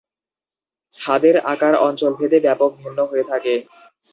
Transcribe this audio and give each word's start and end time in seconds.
ছাদের 0.93 1.35
আকার 1.45 1.73
অঞ্চলভেদে 1.87 2.39
ব্যাপক 2.39 2.71
ভিন্ন 2.81 2.99
হয়ে 3.05 3.25
থাকে। 3.31 3.53